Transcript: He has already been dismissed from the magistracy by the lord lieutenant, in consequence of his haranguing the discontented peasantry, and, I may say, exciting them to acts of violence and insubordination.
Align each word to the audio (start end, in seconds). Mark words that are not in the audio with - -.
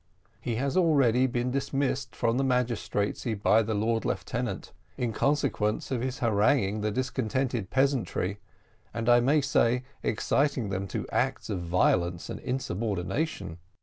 He 0.39 0.55
has 0.55 0.75
already 0.75 1.27
been 1.27 1.51
dismissed 1.51 2.15
from 2.15 2.39
the 2.39 2.43
magistracy 2.43 3.35
by 3.35 3.61
the 3.61 3.75
lord 3.75 4.03
lieutenant, 4.03 4.73
in 4.97 5.13
consequence 5.13 5.91
of 5.91 6.01
his 6.01 6.17
haranguing 6.21 6.81
the 6.81 6.89
discontented 6.89 7.69
peasantry, 7.69 8.39
and, 8.95 9.07
I 9.07 9.19
may 9.19 9.41
say, 9.41 9.83
exciting 10.01 10.69
them 10.69 10.87
to 10.87 11.05
acts 11.11 11.51
of 11.51 11.61
violence 11.61 12.31
and 12.31 12.39
insubordination. 12.39 13.59